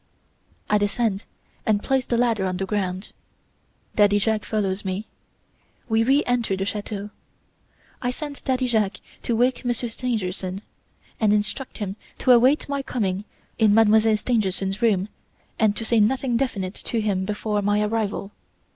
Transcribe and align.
I 0.67 0.79
descend 0.79 1.25
and 1.63 1.83
place 1.83 2.07
the 2.07 2.17
ladder 2.17 2.47
on 2.47 2.57
the 2.57 2.65
ground. 2.65 3.11
Daddy 3.95 4.17
Jacques 4.17 4.45
follows 4.45 4.83
me. 4.83 5.05
We 5.87 6.01
re 6.03 6.23
enter 6.25 6.57
the 6.57 6.65
chateau. 6.65 7.11
I 8.01 8.09
send 8.09 8.43
Daddy 8.43 8.65
Jacques 8.65 8.99
to 9.21 9.35
wake 9.35 9.63
Monsieur 9.63 9.89
Stangerson, 9.89 10.63
and 11.19 11.31
instruct 11.31 11.77
him 11.77 11.97
to 12.17 12.31
await 12.31 12.67
my 12.67 12.81
coming 12.81 13.25
in 13.59 13.75
Mademoiselle 13.75 14.17
Stangerson's 14.17 14.81
room 14.81 15.07
and 15.59 15.75
to 15.75 15.85
say 15.85 15.99
nothing 15.99 16.35
definite 16.35 16.73
to 16.73 16.99
him 16.99 17.23
before 17.23 17.61
my 17.61 17.81
arrival. 17.83 18.31